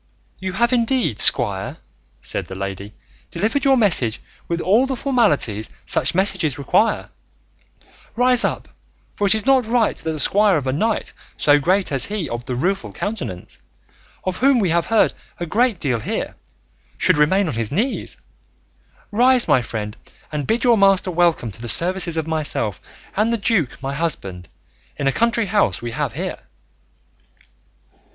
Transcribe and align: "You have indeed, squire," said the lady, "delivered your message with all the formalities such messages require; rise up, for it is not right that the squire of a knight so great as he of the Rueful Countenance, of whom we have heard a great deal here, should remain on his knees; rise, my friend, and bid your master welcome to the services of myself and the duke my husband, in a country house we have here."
"You 0.39 0.53
have 0.53 0.73
indeed, 0.73 1.19
squire," 1.19 1.77
said 2.23 2.47
the 2.47 2.55
lady, 2.55 2.95
"delivered 3.29 3.63
your 3.63 3.77
message 3.77 4.19
with 4.47 4.59
all 4.59 4.87
the 4.87 4.95
formalities 4.95 5.69
such 5.85 6.15
messages 6.15 6.57
require; 6.57 7.09
rise 8.15 8.43
up, 8.43 8.67
for 9.13 9.27
it 9.27 9.35
is 9.35 9.45
not 9.45 9.67
right 9.67 9.95
that 9.95 10.11
the 10.11 10.19
squire 10.19 10.57
of 10.57 10.65
a 10.65 10.73
knight 10.73 11.13
so 11.37 11.59
great 11.59 11.91
as 11.91 12.05
he 12.07 12.27
of 12.27 12.45
the 12.45 12.55
Rueful 12.55 12.91
Countenance, 12.91 13.59
of 14.23 14.37
whom 14.37 14.57
we 14.57 14.71
have 14.71 14.87
heard 14.87 15.13
a 15.39 15.45
great 15.45 15.79
deal 15.79 15.99
here, 15.99 16.35
should 16.97 17.17
remain 17.17 17.47
on 17.47 17.53
his 17.53 17.71
knees; 17.71 18.17
rise, 19.11 19.47
my 19.47 19.61
friend, 19.61 19.95
and 20.31 20.47
bid 20.47 20.63
your 20.63 20.79
master 20.79 21.11
welcome 21.11 21.51
to 21.51 21.61
the 21.61 21.69
services 21.69 22.17
of 22.17 22.25
myself 22.25 22.81
and 23.15 23.31
the 23.31 23.37
duke 23.37 23.79
my 23.83 23.93
husband, 23.93 24.49
in 24.97 25.05
a 25.05 25.11
country 25.11 25.45
house 25.45 25.79
we 25.79 25.91
have 25.91 26.13
here." 26.13 26.39